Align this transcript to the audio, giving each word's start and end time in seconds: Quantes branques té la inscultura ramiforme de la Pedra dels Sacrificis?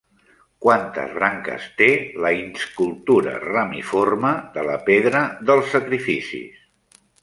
Quantes 0.65 1.11
branques 1.17 1.67
té 1.81 1.91
la 2.25 2.33
inscultura 2.39 3.37
ramiforme 3.47 4.35
de 4.59 4.67
la 4.73 4.83
Pedra 4.93 5.27
dels 5.49 5.75
Sacrificis? 5.79 6.71